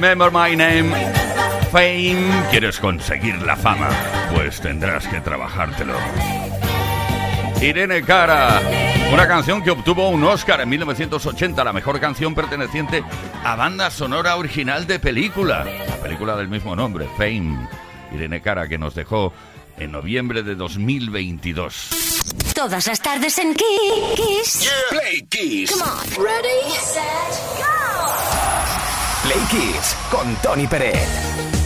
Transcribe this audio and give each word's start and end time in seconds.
Remember 0.00 0.30
My 0.30 0.54
Name. 0.54 0.92
Fame. 1.72 2.30
¿Quieres 2.52 2.78
conseguir 2.78 3.42
la 3.42 3.56
fama? 3.56 3.88
Pues 4.32 4.60
tendrás 4.60 5.08
que 5.08 5.20
trabajártelo. 5.20 5.94
Irene 7.60 8.02
Cara, 8.04 8.62
una 9.12 9.26
canción 9.26 9.60
que 9.60 9.72
obtuvo 9.72 10.08
un 10.08 10.22
Oscar 10.22 10.60
en 10.60 10.68
1980, 10.68 11.64
la 11.64 11.72
mejor 11.72 11.98
canción 11.98 12.32
perteneciente 12.32 13.02
a 13.42 13.56
banda 13.56 13.90
sonora 13.90 14.36
original 14.36 14.86
de 14.86 15.00
película, 15.00 15.64
la 15.64 15.96
película 15.96 16.36
del 16.36 16.46
mismo 16.46 16.76
nombre, 16.76 17.08
Fame. 17.16 17.68
Irene 18.12 18.40
Cara, 18.40 18.68
que 18.68 18.78
nos 18.78 18.94
dejó 18.94 19.32
en 19.78 19.90
noviembre 19.90 20.44
de 20.44 20.54
2022. 20.54 21.90
Todas 22.54 22.86
las 22.86 23.00
tardes 23.00 23.36
en 23.38 23.52
Kiss. 23.52 24.70
Play 24.90 25.22
Kiss. 25.28 25.72
Come 25.72 25.82
on. 25.82 26.24
Ready, 26.24 26.70
set, 26.70 27.02
go. 27.58 28.27
Play 29.28 29.44
Kiss 29.50 29.94
con 30.10 30.34
Tony 30.36 30.66
Pérez. 30.66 31.57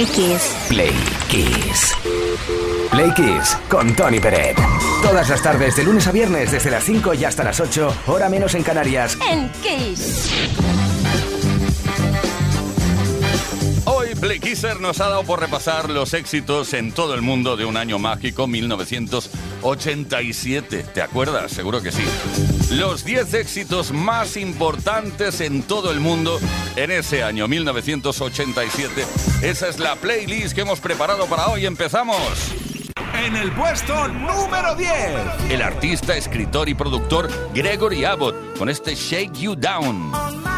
Play 0.00 0.12
Kiss. 0.12 0.56
Play 0.68 0.94
Kiss. 1.28 1.94
Play 2.90 3.12
Kiss 3.12 3.54
con 3.68 3.94
Tony 3.94 4.18
Peret. 4.18 4.56
Todas 5.02 5.28
las 5.28 5.42
tardes, 5.42 5.76
de 5.76 5.84
lunes 5.84 6.06
a 6.06 6.10
viernes, 6.10 6.50
desde 6.52 6.70
las 6.70 6.84
5 6.84 7.12
y 7.12 7.26
hasta 7.26 7.44
las 7.44 7.60
8, 7.60 7.96
hora 8.06 8.30
menos 8.30 8.54
en 8.54 8.62
Canarias. 8.62 9.18
En 9.30 9.50
Kiss. 9.60 10.32
Hoy 13.84 14.14
Play 14.14 14.40
Kisser 14.40 14.80
nos 14.80 15.02
ha 15.02 15.10
dado 15.10 15.24
por 15.24 15.38
repasar 15.38 15.90
los 15.90 16.14
éxitos 16.14 16.72
en 16.72 16.92
todo 16.92 17.12
el 17.12 17.20
mundo 17.20 17.58
de 17.58 17.66
un 17.66 17.76
año 17.76 17.98
mágico, 17.98 18.46
1987. 19.60 20.84
¿Te 20.94 21.02
acuerdas? 21.02 21.52
Seguro 21.52 21.82
que 21.82 21.92
sí. 21.92 22.02
Los 22.70 23.04
10 23.04 23.34
éxitos 23.34 23.92
más 23.92 24.36
importantes 24.36 25.40
en 25.40 25.62
todo 25.62 25.90
el 25.90 26.00
mundo 26.00 26.38
en 26.76 26.90
ese 26.90 27.22
año, 27.22 27.46
1987. 27.48 29.04
Esa 29.42 29.68
es 29.68 29.78
la 29.78 29.96
playlist 29.96 30.54
que 30.54 30.62
hemos 30.62 30.80
preparado 30.80 31.26
para 31.26 31.48
hoy. 31.48 31.66
Empezamos. 31.66 32.18
En 33.14 33.36
el 33.36 33.52
puesto 33.52 34.08
número 34.08 34.74
10. 34.76 34.90
El 35.50 35.62
artista, 35.62 36.16
escritor 36.16 36.68
y 36.68 36.74
productor 36.74 37.28
Gregory 37.52 38.04
Abbott 38.04 38.56
con 38.56 38.68
este 38.68 38.94
Shake 38.94 39.32
You 39.34 39.54
Down. 39.56 40.49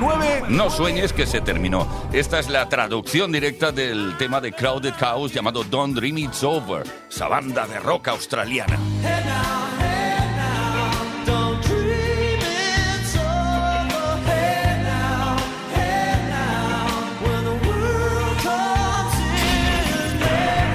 9. 0.00 0.44
No 0.48 0.70
sueñes 0.70 1.12
que 1.12 1.26
se 1.26 1.40
terminó. 1.42 1.86
Esta 2.12 2.38
es 2.38 2.48
la 2.48 2.68
traducción 2.68 3.30
directa 3.30 3.70
del 3.70 4.16
tema 4.16 4.40
de 4.40 4.52
Crowded 4.52 4.94
House 4.94 5.32
llamado 5.32 5.62
Don't 5.62 5.94
Dream 5.94 6.18
It's 6.18 6.42
Over, 6.42 6.84
esa 7.08 7.28
banda 7.28 7.66
de 7.66 7.78
rock 7.78 8.08
australiana. 8.08 8.78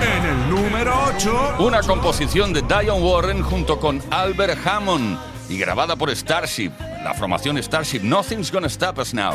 En 0.02 0.26
el 0.26 0.50
número 0.50 0.94
8. 1.16 1.56
Una 1.60 1.82
composición 1.82 2.54
de 2.54 2.62
Diane 2.62 2.92
Warren 2.92 3.42
junto 3.42 3.80
con 3.80 4.02
Albert 4.12 4.66
Hammond 4.66 5.18
y 5.50 5.58
grabada 5.58 5.96
por 5.96 6.16
Starship, 6.16 6.72
la 7.06 7.14
formación 7.14 7.62
Starship. 7.62 8.02
Nothing's 8.02 8.52
Gonna 8.52 8.68
Stop 8.68 8.98
Us 8.98 9.14
Now. 9.14 9.34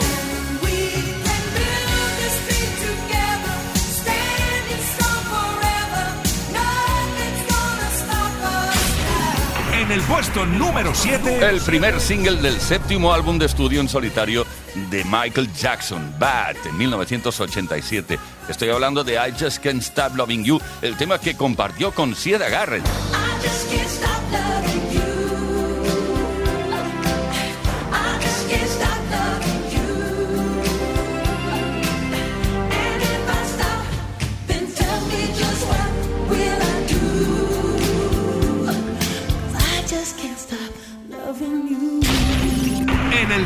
En 9.73 9.93
el 9.93 10.01
puesto 10.03 10.45
número 10.47 10.93
7. 10.93 11.49
El 11.49 11.61
primer 11.61 12.01
single 12.01 12.43
del 12.43 12.61
séptimo 12.61 13.13
álbum 13.13 13.39
de 13.39 13.47
estudio 13.47 13.81
en 13.81 13.89
solitario 13.89 14.45
de 14.91 15.05
Michael 15.05 15.53
Jackson, 15.53 16.13
Bad, 16.19 16.57
en 16.65 16.77
1987. 16.77 18.19
Estoy 18.49 18.71
hablando 18.71 19.05
de 19.05 19.15
I 19.15 19.33
Just 19.39 19.63
Can't 19.63 19.81
Stop 19.81 20.17
Loving 20.17 20.45
You, 20.45 20.61
el 20.83 20.97
tema 20.97 21.19
que 21.19 21.37
compartió 21.37 21.93
con 21.93 22.17
Sierra 22.17 22.49
Garrett. 22.49 22.85
En 22.85 23.81
el 23.81 24.10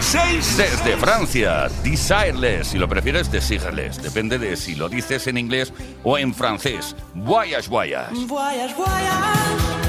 6. 0.00 0.56
Desde 0.56 0.96
Francia, 0.96 1.68
Desireless, 1.82 2.68
si 2.68 2.78
lo 2.78 2.88
prefieres, 2.88 3.30
Desireless. 3.30 4.02
Depende 4.02 4.38
de 4.38 4.56
si 4.56 4.74
lo 4.74 4.88
dices 4.88 5.26
en 5.26 5.38
inglés 5.38 5.72
o 6.02 6.18
en 6.18 6.34
francés. 6.34 6.96
Voyage, 7.14 7.68
voyage. 7.68 8.14
Voyage, 8.26 8.74
voyage. 8.74 9.84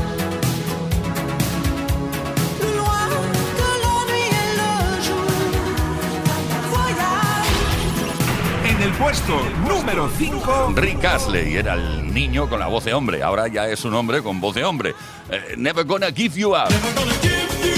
El 8.85 8.91
puesto 8.91 9.41
número 9.67 10.07
5. 10.15 10.74
Rick 10.75 11.03
Astley 11.05 11.55
era 11.55 11.74
el 11.74 12.13
niño 12.13 12.47
con 12.47 12.59
la 12.59 12.67
voz 12.67 12.85
de 12.85 12.93
hombre, 12.93 13.24
ahora 13.24 13.47
ya 13.47 13.67
es 13.67 13.83
un 13.83 13.95
hombre 13.95 14.21
con 14.21 14.39
voz 14.39 14.53
de 14.53 14.63
hombre. 14.63 14.93
Eh, 15.31 15.55
never 15.57 15.83
gonna 15.83 16.12
give 16.12 16.39
you 16.39 16.51
up. 16.51 16.69
En 16.69 17.75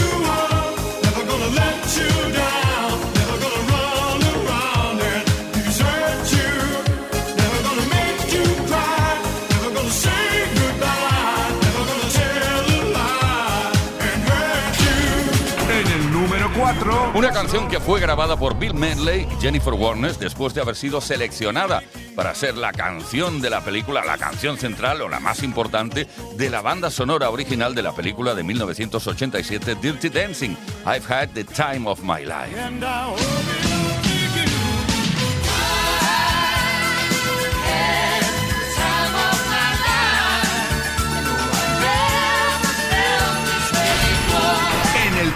4. 16.58 17.12
Una 17.14 17.32
canción 17.32 17.68
que 17.68 17.80
fue 17.80 18.00
grabada 18.00 18.36
por 18.38 18.58
Bill 18.58 18.74
Medley 18.74 19.28
y 19.32 19.42
Jennifer 19.42 19.74
Warnes 19.74 20.18
después 20.20 20.54
de 20.54 20.62
haber 20.62 20.76
sido 20.76 21.02
seleccionada 21.02 21.84
para 22.16 22.34
ser 22.34 22.58
la 22.58 22.72
canción 22.72 23.42
de 23.42 23.50
la 23.50 23.62
película, 23.62 24.04
la 24.04 24.18
canción 24.18 24.58
central 24.58 25.02
o 25.02 25.10
la 25.10 25.20
más 25.20 25.44
importante 25.44 26.08
de 26.36 26.50
la 26.50 26.62
banda 26.62 26.90
sonora 26.90 27.30
original 27.30 27.76
de 27.76 27.84
la 27.84 27.94
película 27.94 28.34
de 28.34 28.44
1987 28.44 29.76
Dirty 29.76 30.10
Dancing. 30.10 30.58
I've 30.86 31.06
had 31.08 31.30
the 31.34 31.44
time 31.44 31.88
of 31.88 32.02
my 32.02 32.26
life. 32.26 33.67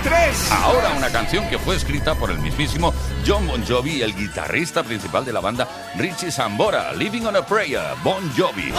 En 0.05 0.07
el 0.07 0.09
3. 0.09 0.29
es? 0.29 0.51
Ahora 0.51 0.93
una 0.97 1.09
canción 1.09 1.47
que 1.49 1.57
fue 1.57 1.75
escrita 1.75 2.15
por 2.15 2.31
el 2.31 2.39
mismísimo 2.39 2.93
John 3.25 3.47
Bon 3.47 3.65
Jovi, 3.65 4.01
el 4.01 4.15
guitarrista 4.15 4.83
principal 4.83 5.25
de 5.25 5.33
la 5.33 5.39
banda 5.39 5.67
Richie 5.95 6.31
Sambora, 6.31 6.93
Living 6.93 7.23
on 7.23 7.35
a 7.35 7.45
Prayer, 7.45 7.81
Bon 8.03 8.31
Jovi. 8.35 8.73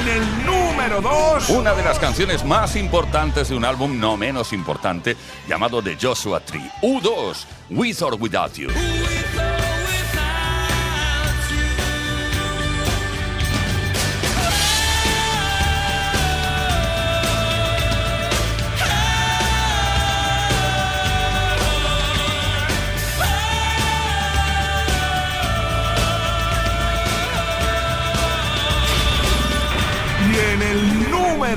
En 0.00 0.08
el 0.08 0.46
número 0.46 1.00
2. 1.00 1.50
Una 1.50 1.74
de 1.74 1.84
las 1.84 1.98
canciones 1.98 2.44
más 2.44 2.76
importantes 2.76 3.48
de 3.48 3.56
un 3.56 3.64
álbum 3.64 3.98
no 4.00 4.16
menos 4.16 4.52
importante 4.52 5.16
llamado 5.48 5.82
The 5.82 5.96
Joshua 6.00 6.40
Tree. 6.40 6.70
U2, 6.82 7.44
With 7.70 8.02
or 8.02 8.14
Without 8.14 8.54
You. 8.54 8.68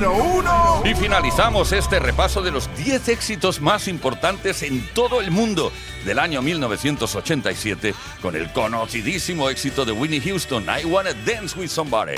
Número 0.00 0.14
1. 0.14 0.82
Y 0.84 0.94
finalizamos 0.94 1.72
este 1.72 1.98
repaso 1.98 2.42
de 2.42 2.50
los 2.50 2.68
10 2.76 3.08
éxitos 3.08 3.60
más 3.60 3.88
importantes 3.88 4.62
en 4.62 4.86
todo 4.94 5.20
el 5.20 5.30
mundo 5.30 5.72
del 6.04 6.18
año 6.18 6.42
1987 6.42 7.94
con 8.20 8.36
el 8.36 8.52
conocidísimo 8.52 9.48
éxito 9.48 9.84
de 9.84 9.92
Winnie 9.92 10.20
Houston, 10.20 10.64
I 10.64 10.84
Wanna 10.84 11.12
Dance 11.24 11.58
with 11.58 11.68
Somebody. 11.68 12.16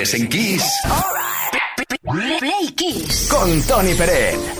Tardes 0.00 0.14
en 0.14 0.28
Kiss. 0.28 0.64
Play 2.38 2.72
Kiss. 2.74 3.28
Con 3.30 3.62
Tony 3.62 3.94
Peret. 3.94 4.59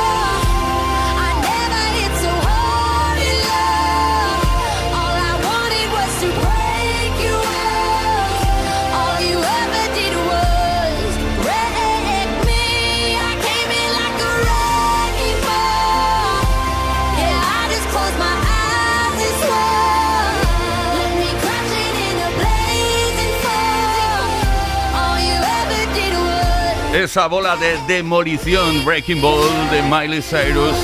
Esa 27.01 27.25
bola 27.25 27.55
de 27.55 27.79
demolición, 27.87 28.85
Breaking 28.85 29.23
Ball 29.23 29.49
de 29.71 29.81
Miley 29.81 30.21
Cyrus. 30.21 30.75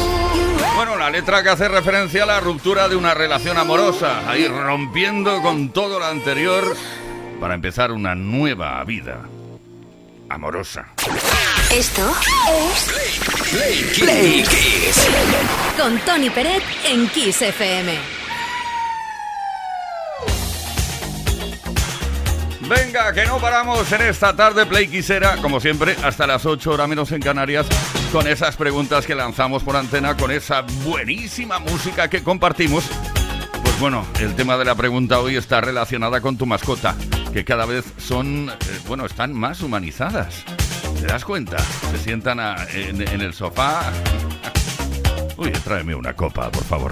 Bueno, 0.76 0.98
la 0.98 1.12
letra 1.12 1.44
que 1.44 1.50
hace 1.50 1.68
referencia 1.68 2.24
a 2.24 2.26
la 2.26 2.40
ruptura 2.40 2.90
de 2.90 2.96
una 2.96 3.14
relación 3.14 3.56
amorosa, 3.56 4.28
ahí 4.28 4.48
rompiendo 4.48 5.44
con 5.44 5.70
todo 5.70 6.00
lo 6.00 6.06
anterior 6.06 6.76
para 7.40 7.54
empezar 7.54 7.92
una 7.92 8.16
nueva 8.16 8.84
vida 8.84 9.20
amorosa. 10.28 10.88
Esto 11.72 12.12
es 12.50 12.90
Play 13.52 13.74
Kiss. 13.94 14.00
Play 14.00 14.44
Kiss. 14.44 15.08
con 15.78 16.00
Tony 16.00 16.32
Peret 16.32 16.64
en 16.86 17.08
Kiss 17.10 17.44
FM. 17.44 18.27
Venga, 22.70 23.14
que 23.14 23.26
no 23.26 23.38
paramos 23.40 23.90
en 23.94 24.02
esta 24.02 24.36
tarde 24.36 24.66
Play 24.66 24.90
Quisera, 24.90 25.38
como 25.38 25.62
siempre, 25.62 25.96
hasta 26.04 26.28
las 26.28 26.46
8 26.46 26.72
horas 26.72 26.90
menos 26.90 27.12
en 27.14 27.22
Canarias, 27.22 27.66
con 28.12 28.28
esas 28.28 28.58
preguntas 28.58 29.06
que 29.06 29.16
lanzamos 29.16 29.64
por 29.64 29.78
antena, 29.78 30.18
con 30.18 30.32
esa 30.32 30.64
buenísima 30.84 31.60
música 31.60 32.10
que 32.10 32.24
compartimos. 32.24 32.84
Pues 33.64 33.80
bueno, 33.80 34.06
el 34.20 34.36
tema 34.36 34.58
de 34.58 34.66
la 34.66 34.76
pregunta 34.76 35.20
hoy 35.20 35.38
está 35.38 35.62
relacionada 35.62 36.20
con 36.20 36.38
tu 36.38 36.46
mascota, 36.46 36.96
que 37.32 37.46
cada 37.46 37.66
vez 37.66 37.86
son, 37.98 38.50
eh, 38.50 38.80
bueno, 38.86 39.06
están 39.06 39.32
más 39.32 39.62
humanizadas. 39.62 40.44
¿Te 41.00 41.08
das 41.08 41.24
cuenta? 41.24 41.58
Se 41.92 41.98
sientan 42.00 42.40
en, 42.74 43.02
en 43.02 43.22
el 43.22 43.34
sofá. 43.34 43.82
Uy, 45.38 45.52
tráeme 45.52 45.96
una 45.96 46.14
copa, 46.14 46.52
por 46.52 46.66
favor. 46.66 46.92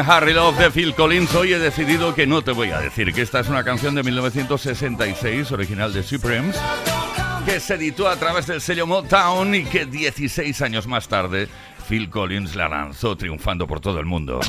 Harry 0.01 0.33
Love 0.33 0.59
de 0.59 0.71
Phil 0.71 0.95
Collins, 0.95 1.35
hoy 1.35 1.53
he 1.53 1.59
decidido 1.59 2.15
que 2.15 2.27
no 2.27 2.43
te 2.43 2.53
voy 2.53 2.71
a 2.71 2.81
decir 2.81 3.13
que 3.13 3.23
esta 3.23 3.41
es 3.41 3.49
una 3.49 3.65
canción 3.65 3.95
de 3.95 4.03
1966, 4.03 5.53
original 5.53 5.93
de 5.93 6.03
Supremes, 6.03 6.57
que 7.45 7.61
se 7.61 7.75
editó 7.75 8.09
a 8.09 8.17
través 8.17 8.47
del 8.47 8.61
sello 8.61 8.87
Motown 8.87 9.55
y 9.55 9.65
que 9.65 9.87
16 9.87 10.63
años 10.63 10.87
más 10.87 11.09
tarde 11.09 11.49
Phil 11.89 12.11
Collins 12.11 12.57
la 12.57 12.69
lanzó 12.69 13.17
triunfando 13.17 13.67
por 13.67 13.81
todo 13.81 14.01
el 14.01 14.07
mundo. 14.07 14.41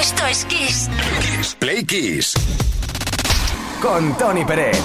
Esto 0.00 0.26
es 0.26 0.44
Kiss. 0.46 0.90
Kiss 1.20 1.56
Play 1.58 1.84
Kiss. 1.84 2.34
Con 3.82 4.16
Tony 4.16 4.44
Pérez. 4.44 4.80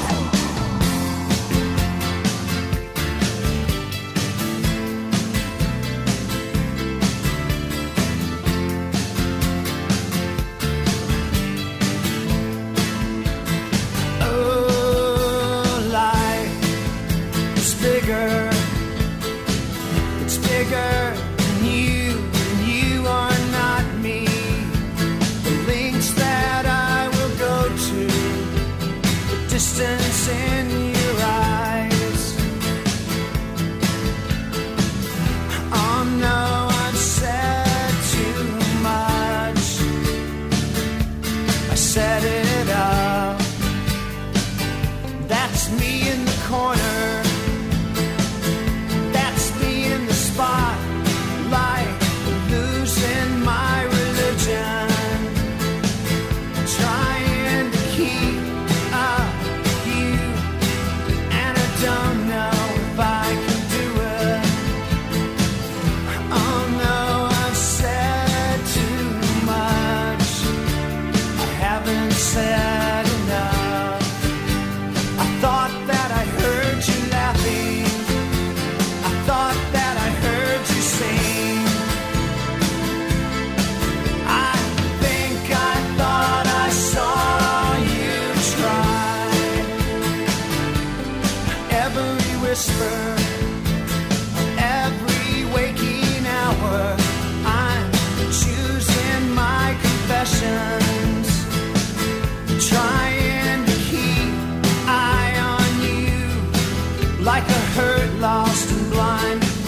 like 107.24 107.48
a 107.48 107.62
hurt, 107.76 108.20
lost, 108.20 108.70
and 108.72 108.92
blind. 108.92 109.63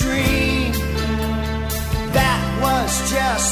dream 0.00 0.72
that 2.16 2.40
was 2.62 2.92
just 3.12 3.49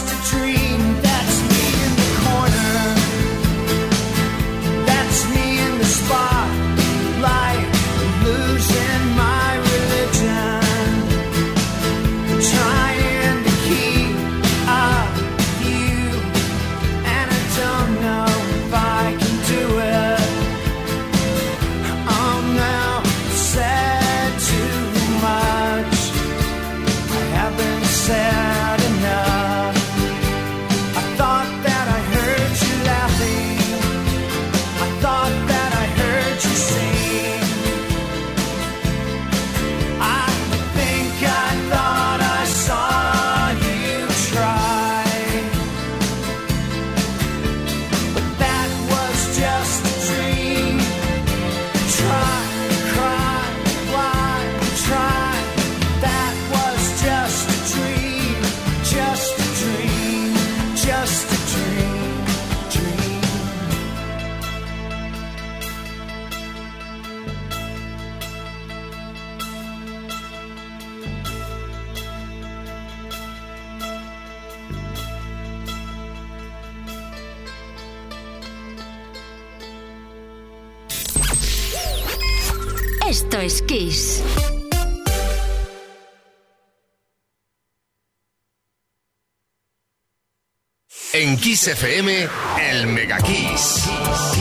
FM, 91.68 92.28
el 92.70 92.86
Mega 92.86 93.18
Kiss. 93.18 94.37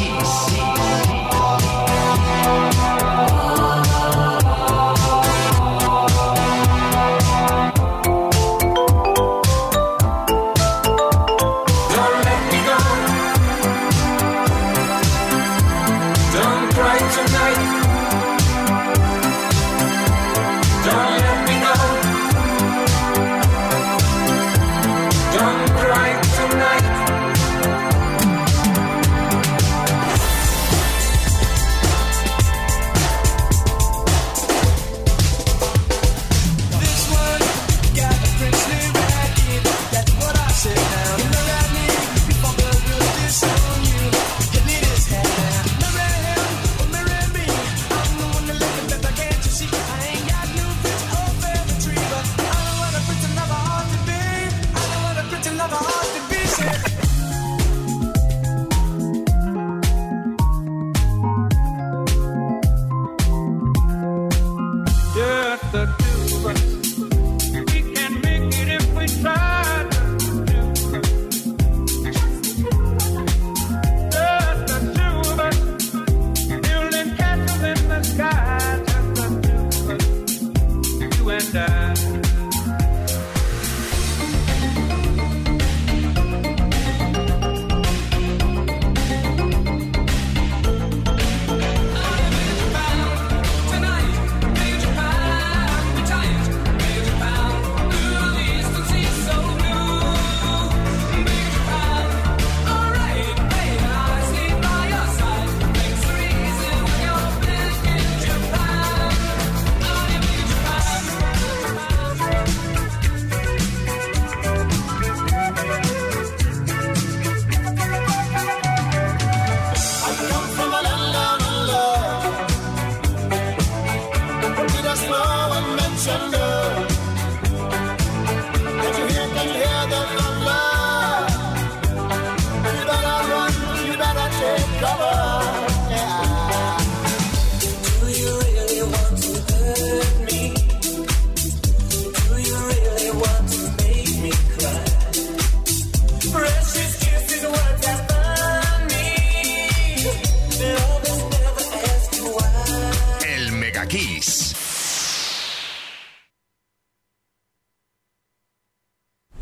El 153.25 153.51
Mega 153.53 153.87
Kiss. 153.87 154.55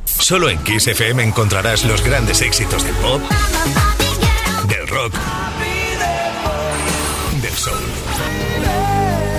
Solo 0.06 0.50
en 0.50 0.64
Kiss 0.64 0.88
FM 0.88 1.24
encontrarás 1.24 1.86
los 1.86 2.04
grandes 2.04 2.42
éxitos 2.42 2.84
del 2.84 2.96
pop, 2.96 3.22
del 4.68 4.88
rock, 4.88 5.14
del 7.42 7.54
soul. 7.54 8.05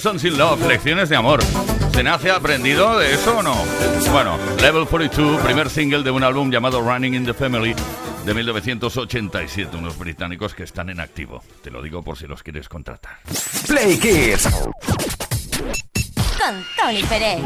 Lessons 0.00 0.24
in 0.24 0.38
Love, 0.38 0.66
lecciones 0.66 1.10
de 1.10 1.16
amor. 1.16 1.42
¿Se 1.92 2.02
nace 2.02 2.30
aprendido 2.30 2.98
de 2.98 3.12
eso 3.12 3.36
o 3.36 3.42
no? 3.42 3.54
Bueno, 4.10 4.38
Level 4.62 4.86
42, 4.86 5.42
primer 5.42 5.68
single 5.68 6.02
de 6.02 6.10
un 6.10 6.24
álbum 6.24 6.50
llamado 6.50 6.80
Running 6.80 7.12
in 7.12 7.26
the 7.26 7.34
Family 7.34 7.74
de 8.24 8.32
1987, 8.32 9.76
unos 9.76 9.98
británicos 9.98 10.54
que 10.54 10.62
están 10.62 10.88
en 10.88 11.00
activo. 11.00 11.44
Te 11.62 11.70
lo 11.70 11.82
digo 11.82 12.02
por 12.02 12.16
si 12.16 12.26
los 12.26 12.42
quieres 12.42 12.66
contratar. 12.66 13.18
Play 13.66 13.98
Kids 13.98 14.48
con 16.38 16.64
Tony 16.78 17.02
Pérez. 17.02 17.40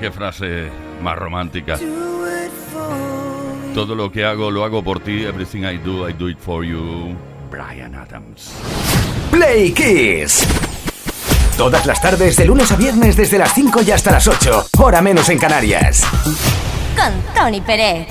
Qué 0.00 0.10
frase 0.10 0.70
más 1.02 1.16
romántica. 1.16 1.78
Todo 3.74 3.94
lo 3.94 4.10
que 4.10 4.24
hago, 4.24 4.50
lo 4.50 4.64
hago 4.64 4.82
por 4.82 5.00
ti. 5.00 5.24
Everything 5.24 5.62
I 5.62 5.78
do, 5.78 6.08
I 6.08 6.12
do 6.12 6.28
it 6.28 6.38
for 6.38 6.64
you. 6.64 7.16
Brian 7.50 7.94
Adams. 7.94 8.52
Play 9.30 9.72
Kiss. 9.72 10.46
Todas 11.56 11.86
las 11.86 12.00
tardes, 12.00 12.36
de 12.36 12.44
lunes 12.44 12.70
a 12.70 12.76
viernes, 12.76 13.16
desde 13.16 13.38
las 13.38 13.52
5 13.52 13.82
y 13.82 13.90
hasta 13.90 14.12
las 14.12 14.28
8. 14.28 14.68
Hora 14.78 15.02
menos 15.02 15.28
en 15.28 15.38
Canarias. 15.38 16.04
Con 16.96 17.34
Tony 17.34 17.60
Pérez. 17.60 18.06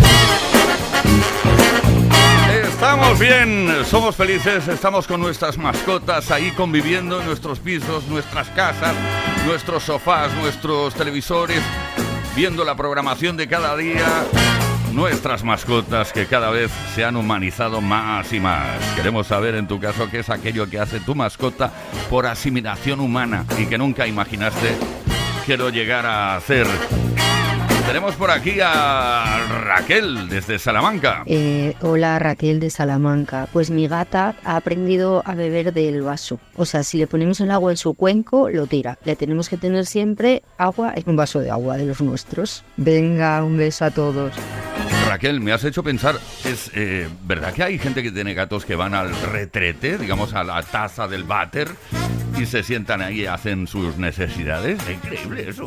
Estamos 2.78 3.18
bien, 3.18 3.68
somos 3.86 4.16
felices, 4.16 4.68
estamos 4.68 5.08
con 5.08 5.20
nuestras 5.20 5.58
mascotas 5.58 6.30
ahí 6.30 6.52
conviviendo 6.52 7.20
en 7.20 7.26
nuestros 7.26 7.58
pisos, 7.60 8.06
nuestras 8.08 8.50
casas, 8.50 8.94
nuestros 9.48 9.82
sofás, 9.82 10.32
nuestros 10.36 10.94
televisores, 10.94 11.60
viendo 12.36 12.64
la 12.64 12.76
programación 12.76 13.36
de 13.36 13.48
cada 13.48 13.76
día. 13.76 14.06
Nuestras 14.94 15.44
mascotas 15.44 16.14
que 16.14 16.28
cada 16.28 16.52
vez 16.52 16.70
se 16.94 17.04
han 17.04 17.16
humanizado 17.16 17.82
más 17.82 18.32
y 18.32 18.40
más. 18.40 18.78
Queremos 18.96 19.26
saber 19.26 19.56
en 19.56 19.68
tu 19.68 19.80
caso 19.80 20.08
qué 20.12 20.20
es 20.20 20.30
aquello 20.30 20.70
que 20.70 20.80
hace 20.80 21.00
tu 21.00 21.16
mascota 21.16 21.74
por 22.12 22.28
asimilación 22.28 23.00
humana 23.00 23.44
y 23.58 23.66
que 23.66 23.80
nunca 23.80 24.06
imaginaste 24.06 24.78
que 25.48 25.58
lo 25.58 25.72
llegara 25.72 26.34
a 26.34 26.36
hacer. 26.36 26.68
Tenemos 27.88 28.16
por 28.16 28.32
aquí 28.32 28.58
a 28.62 29.48
Raquel 29.64 30.28
desde 30.28 30.60
Salamanca. 30.60 31.24
Eh, 31.26 31.74
hola 31.80 32.20
Raquel 32.20 32.60
de 32.60 32.70
Salamanca. 32.70 33.48
Pues 33.54 33.72
mi 33.72 33.88
gata 33.88 34.36
ha 34.44 34.58
aprendido 34.58 35.24
a 35.26 35.36
beber 35.36 35.72
del 35.74 36.02
vaso. 36.02 36.38
O 36.58 36.66
sea, 36.66 36.84
si 36.84 36.98
le 36.98 37.08
ponemos 37.08 37.40
el 37.40 37.50
agua 37.50 37.72
en 37.72 37.78
su 37.78 37.94
cuenco, 37.94 38.50
lo 38.50 38.68
tira. 38.68 39.00
Le 39.06 39.16
tenemos 39.16 39.48
que 39.48 39.56
tener 39.56 39.86
siempre 39.86 40.44
agua 40.58 40.92
en 40.98 41.04
un 41.08 41.16
vaso 41.16 41.40
de 41.40 41.50
agua 41.50 41.78
de 41.78 41.86
los 41.86 42.02
nuestros. 42.02 42.66
Venga, 42.76 43.42
un 43.42 43.56
beso 43.56 43.86
a 43.86 43.92
todos. 43.92 44.34
Raquel, 45.08 45.40
me 45.40 45.54
has 45.54 45.64
hecho 45.64 45.82
pensar, 45.82 46.20
es 46.44 46.70
eh, 46.76 47.08
verdad 47.24 47.54
que 47.54 47.64
hay 47.64 47.80
gente 47.80 48.04
que 48.04 48.12
tiene 48.12 48.34
gatos 48.34 48.66
que 48.66 48.76
van 48.76 48.96
al 48.96 49.16
retrete, 49.32 49.98
digamos 49.98 50.34
a 50.34 50.44
la 50.44 50.62
taza 50.62 51.08
del 51.08 51.24
váter 51.24 51.70
y 52.38 52.46
se 52.46 52.64
sientan 52.64 53.02
ahí 53.02 53.22
y 53.22 53.26
hacen 53.28 53.66
sus 53.66 53.98
necesidades. 53.98 54.78
Es 54.84 54.96
increíble 54.96 55.48
eso. 55.48 55.66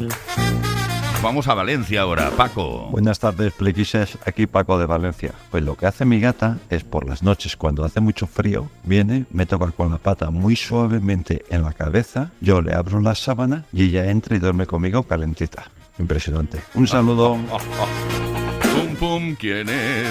Vamos 1.23 1.49
a 1.49 1.55
Valencia 1.55 2.01
ahora, 2.01 2.31
Paco. 2.31 2.89
Buenas 2.91 3.19
tardes, 3.19 3.53
Playquises. 3.53 4.17
Aquí 4.25 4.47
Paco 4.47 4.79
de 4.79 4.87
Valencia. 4.87 5.33
Pues 5.51 5.63
lo 5.63 5.77
que 5.77 5.85
hace 5.85 6.07
mi 6.07 6.19
gata 6.19 6.57
es 6.71 6.83
por 6.83 7.07
las 7.07 7.23
noches, 7.23 7.57
cuando 7.57 7.85
hace 7.85 8.01
mucho 8.01 8.27
frío, 8.27 8.71
viene, 8.85 9.27
me 9.31 9.45
toca 9.45 9.71
con 9.71 9.91
la 9.91 9.99
pata 9.99 10.31
muy 10.31 10.57
suavemente 10.57 11.45
en 11.51 11.63
la 11.63 11.75
cabeza, 11.75 12.31
yo 12.41 12.63
le 12.63 12.75
abro 12.75 13.01
la 13.01 13.15
sábana 13.15 13.67
y 13.71 13.85
ella 13.85 14.11
entra 14.11 14.35
y 14.35 14.39
duerme 14.39 14.67
conmigo 14.67 15.03
calentita. 15.03 15.65
Impresionante. 15.99 16.59
Un 16.75 16.89
saludo. 16.89 17.37
Pum 18.63 18.97
pum, 18.97 19.35
¿quién 19.35 19.69
es? 19.69 20.09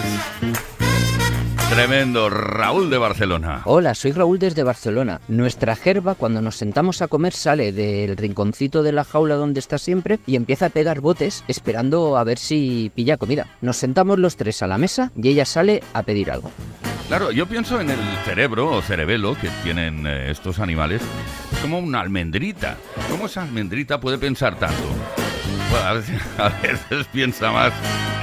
Tremendo, 1.69 2.31
Raúl 2.31 2.89
de 2.89 2.97
Barcelona. 2.97 3.61
Hola, 3.65 3.93
soy 3.93 4.11
Raúl 4.11 4.39
desde 4.39 4.63
Barcelona. 4.63 5.21
Nuestra 5.27 5.75
jerba, 5.75 6.15
cuando 6.15 6.41
nos 6.41 6.55
sentamos 6.55 7.03
a 7.03 7.07
comer, 7.07 7.31
sale 7.31 7.71
del 7.71 8.17
rinconcito 8.17 8.81
de 8.81 8.91
la 8.91 9.03
jaula 9.03 9.35
donde 9.35 9.59
está 9.59 9.77
siempre 9.77 10.19
y 10.25 10.35
empieza 10.35 10.65
a 10.65 10.69
pegar 10.69 10.99
botes 10.99 11.43
esperando 11.47 12.17
a 12.17 12.23
ver 12.23 12.39
si 12.39 12.91
pilla 12.95 13.17
comida. 13.17 13.45
Nos 13.61 13.77
sentamos 13.77 14.17
los 14.17 14.35
tres 14.35 14.63
a 14.63 14.67
la 14.67 14.79
mesa 14.79 15.11
y 15.15 15.29
ella 15.29 15.45
sale 15.45 15.83
a 15.93 16.01
pedir 16.01 16.31
algo. 16.31 16.51
Claro, 17.07 17.31
yo 17.31 17.45
pienso 17.45 17.79
en 17.79 17.91
el 17.91 17.99
cerebro 18.25 18.71
o 18.71 18.81
cerebelo 18.81 19.37
que 19.39 19.49
tienen 19.63 20.07
eh, 20.07 20.31
estos 20.31 20.59
animales. 20.59 21.03
Es 21.53 21.59
como 21.59 21.77
una 21.77 22.01
almendrita. 22.01 22.77
¿Cómo 23.11 23.27
esa 23.27 23.43
almendrita 23.43 23.99
puede 23.99 24.17
pensar 24.17 24.57
tanto? 24.57 24.83
Bueno, 25.69 25.85
a 25.85 25.93
veces, 25.93 26.21
a 26.39 26.49
veces 26.49 27.07
piensa 27.13 27.51
más 27.51 27.73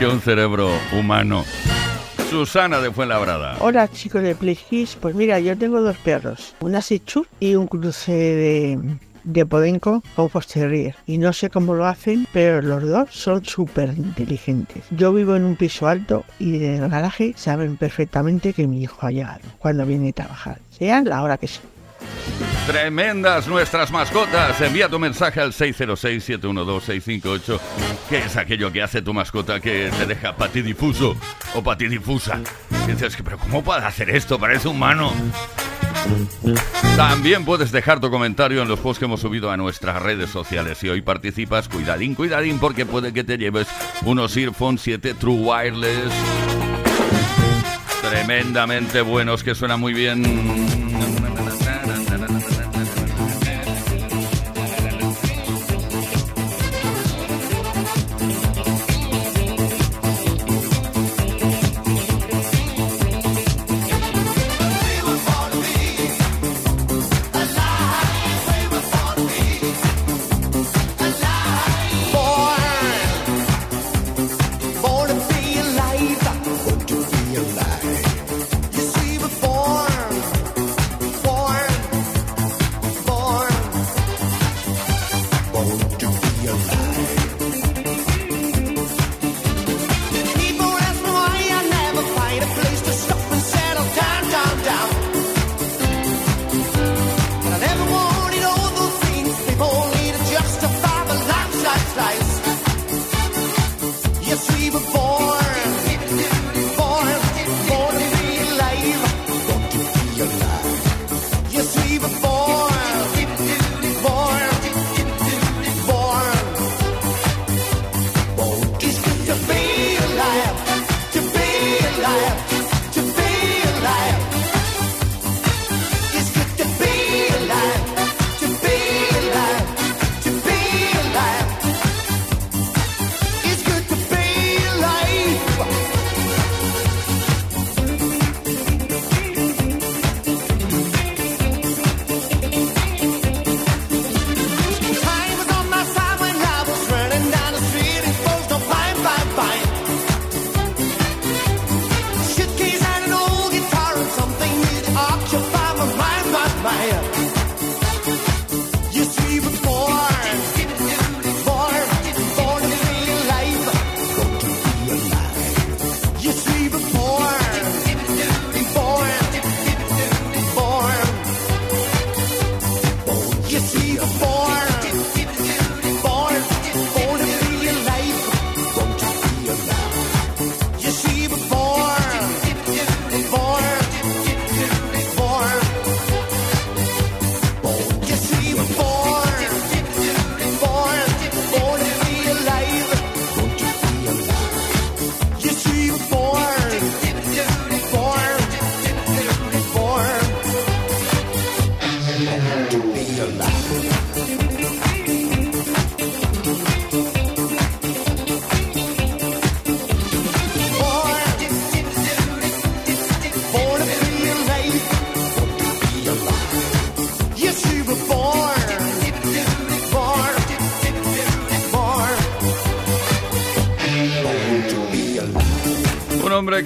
que 0.01 0.07
un 0.07 0.21
cerebro 0.21 0.69
humano. 0.93 1.45
Susana 2.37 2.83
de 2.83 2.93
Fuenlabrada. 2.93 3.57
Hola 3.61 3.89
chicos 3.89 4.23
de 4.23 4.35
PlayKiss, 4.35 4.97
pues 5.01 5.15
mira, 5.15 5.41
yo 5.41 5.57
tengo 5.57 5.81
dos 5.81 5.97
perros, 5.97 6.55
una 6.61 6.83
Sichur 6.83 7.27
y 7.41 7.55
un 7.55 7.67
cruce 7.67 8.13
de, 8.13 8.79
de 9.25 9.47
Podenco 9.47 10.03
con 10.15 10.29
Fox 10.29 10.49
Terrier. 10.49 10.95
Y 11.07 11.17
no 11.17 11.33
sé 11.33 11.49
cómo 11.49 11.73
lo 11.73 11.87
hacen, 11.87 12.29
pero 12.35 12.61
los 12.61 12.83
dos 12.83 13.09
son 13.11 13.43
súper 13.43 13.95
inteligentes. 13.97 14.85
Yo 14.91 15.15
vivo 15.15 15.35
en 15.35 15.45
un 15.45 15.57
piso 15.57 15.89
alto 15.89 16.27
y 16.39 16.57
en 16.57 16.83
el 16.83 16.91
garaje 16.91 17.33
saben 17.39 17.79
perfectamente 17.79 18.53
que 18.53 18.67
mi 18.67 18.83
hijo 18.83 19.07
ha 19.07 19.13
llegado 19.13 19.41
cuando 19.59 19.87
viene 19.87 20.11
a 20.11 20.13
trabajar, 20.13 20.59
sea 20.79 21.01
la 21.01 21.23
hora 21.23 21.39
que 21.39 21.49
sea. 21.49 21.63
Tremendas 22.67 23.47
nuestras 23.47 23.93
mascotas. 23.93 24.61
Envía 24.61 24.89
tu 24.89 24.99
mensaje 24.99 25.41
al 25.41 25.53
606-712-658. 25.53 27.61
¿Qué 28.09 28.19
es 28.19 28.37
aquello 28.37 28.73
que 28.73 28.83
hace 28.83 29.03
tu 29.03 29.15
mascota 29.15 29.61
que 29.61 29.91
te 29.97 30.07
deja 30.07 30.37
patidifuso 30.37 31.17
o 31.55 31.63
patidifusa? 31.63 32.41
Y 32.89 32.93
dices, 32.93 33.17
pero 33.23 33.39
¿cómo 33.39 33.63
puede 33.63 33.85
hacer 33.85 34.11
esto? 34.11 34.37
Parece 34.39 34.67
humano. 34.69 35.13
También 36.97 37.45
puedes 37.45 37.73
dejar 37.73 38.01
tu 38.01 38.11
comentario 38.11 38.63
en 38.63 38.69
los 38.69 38.81
posts 38.81 38.99
que 38.99 39.05
hemos 39.05 39.21
subido 39.21 39.51
a 39.51 39.57
nuestras 39.57 40.03
redes 40.03 40.31
sociales. 40.31 40.79
Si 40.79 40.89
hoy 40.89 41.03
participas, 41.03 41.69
cuidadín, 41.69 42.15
cuidadín, 42.15 42.59
porque 42.59 42.87
puede 42.87 43.13
que 43.13 43.23
te 43.23 43.39
lleves 43.39 43.69
unos 44.03 44.37
Earphone 44.37 44.79
7 44.79 45.15
True 45.15 45.35
Wireless. 45.35 46.13
Tremendamente 48.03 49.03
buenos, 49.03 49.43
que 49.43 49.55
suenan 49.55 49.81
muy 49.81 49.95
bien. 49.95 50.76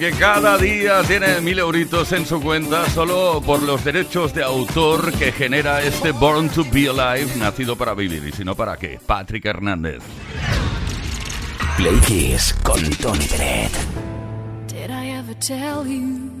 Que 0.01 0.11
cada 0.13 0.57
día 0.57 1.03
tiene 1.03 1.41
mil 1.41 1.59
euritos 1.59 2.11
en 2.11 2.25
su 2.25 2.41
cuenta 2.41 2.89
solo 2.89 3.39
por 3.45 3.61
los 3.61 3.83
derechos 3.83 4.33
de 4.33 4.41
autor 4.41 5.11
que 5.13 5.31
genera 5.31 5.83
este 5.83 6.11
Born 6.11 6.49
to 6.49 6.65
Be 6.71 6.89
Alive, 6.89 7.35
nacido 7.35 7.75
para 7.75 7.93
vivir. 7.93 8.25
¿Y 8.27 8.31
si 8.31 8.43
no, 8.43 8.55
para 8.55 8.77
qué? 8.77 8.99
Patrick 9.05 9.45
Hernández. 9.45 10.01
Play 11.77 11.99
Kiss 12.07 12.55
con 12.63 12.81
Tony 12.95 13.27
Peret. 13.27 13.71
Did 14.69 14.89
I 14.89 15.19
ever 15.19 15.35
tell 15.35 15.85
you 15.85 16.31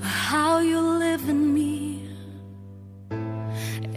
how 0.00 0.60
you 0.60 0.80
live 1.00 1.28
in 1.28 1.52
me? 1.52 2.08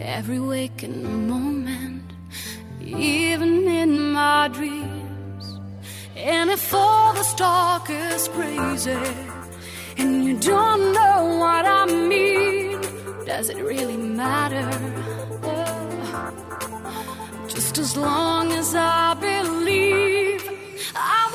Every 0.00 0.40
waking 0.40 1.28
moment, 1.28 2.12
even 2.80 3.68
in 3.68 4.12
my 4.12 4.48
dreams. 4.48 4.87
And 6.30 6.50
if 6.50 6.74
all 6.74 7.14
the 7.14 7.24
talk 7.38 7.88
is 7.88 8.28
crazy 8.28 9.00
and 9.96 10.26
you 10.26 10.36
don't 10.38 10.92
know 10.92 11.38
what 11.40 11.64
I 11.64 11.86
mean, 11.86 12.78
does 13.24 13.48
it 13.48 13.56
really 13.56 13.96
matter? 13.96 14.68
Just 17.48 17.78
as 17.78 17.96
long 17.96 18.52
as 18.52 18.74
I 18.74 19.14
believe 19.14 20.42
I 20.94 21.27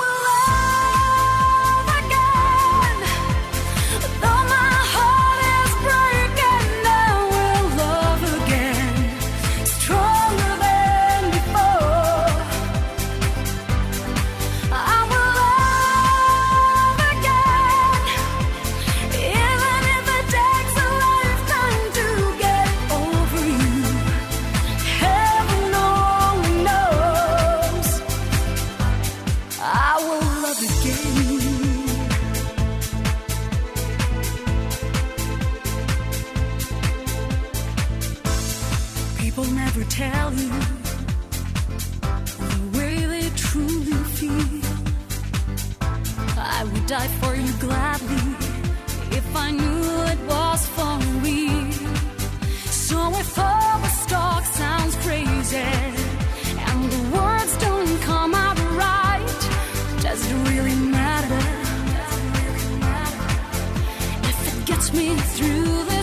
tell 39.94 40.34
you 40.34 40.50
the 42.50 42.78
way 42.78 42.96
they 43.14 43.30
truly 43.36 44.00
feel. 44.18 44.62
I 46.36 46.64
would 46.64 46.86
die 46.88 47.12
for 47.22 47.36
you 47.36 47.54
gladly 47.66 48.26
if 49.20 49.28
I 49.36 49.52
knew 49.52 49.84
it 50.14 50.20
was 50.34 50.62
for 50.76 50.94
real. 51.26 51.72
So 52.86 52.98
if 53.24 53.38
all 53.38 53.78
the 53.86 53.94
talk 54.08 54.44
sounds 54.46 54.96
crazy 55.06 55.70
and 56.70 56.80
the 56.96 57.04
words 57.16 57.54
don't 57.58 57.96
come 58.02 58.34
out 58.34 58.58
right, 58.86 59.42
does 60.02 60.22
it 60.30 60.36
really 60.50 60.78
matter? 61.00 61.44
If 64.32 64.38
it 64.50 64.66
gets 64.66 64.92
me 64.92 65.08
through 65.36 65.84
this 65.92 66.03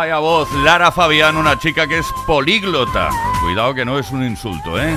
Vaya 0.00 0.18
voz, 0.18 0.50
Lara 0.64 0.90
Fabián, 0.90 1.36
una 1.36 1.58
chica 1.58 1.86
que 1.86 1.98
es 1.98 2.06
políglota. 2.26 3.10
Cuidado 3.42 3.74
que 3.74 3.84
no 3.84 3.98
es 3.98 4.10
un 4.10 4.24
insulto, 4.24 4.80
¿eh? 4.80 4.96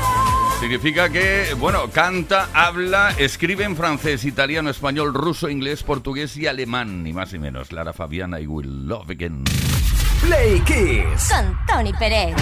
Significa 0.62 1.10
que, 1.10 1.54
bueno, 1.60 1.90
canta, 1.90 2.48
habla, 2.54 3.10
escribe 3.18 3.66
en 3.66 3.76
francés, 3.76 4.24
italiano, 4.24 4.70
español, 4.70 5.14
ruso, 5.14 5.50
inglés, 5.50 5.84
portugués 5.84 6.38
y 6.38 6.48
alemán, 6.48 7.04
ni 7.04 7.12
más 7.12 7.34
ni 7.34 7.40
menos. 7.40 7.74
Lara 7.74 7.92
Fabiana, 7.92 8.40
I 8.40 8.48
will 8.48 8.88
love 8.88 9.10
again. 9.10 9.44
Play 10.22 10.62
Kiss. 10.62 11.30
Con 11.30 11.58
Tony 11.68 11.92
Pérez. 11.92 12.34